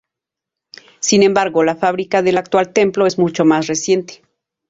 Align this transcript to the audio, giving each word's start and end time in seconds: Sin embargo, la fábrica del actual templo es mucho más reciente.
Sin 0.99 1.21
embargo, 1.21 1.63
la 1.63 1.75
fábrica 1.75 2.23
del 2.23 2.39
actual 2.39 2.73
templo 2.73 3.05
es 3.05 3.19
mucho 3.19 3.45
más 3.45 3.67
reciente. 3.67 4.23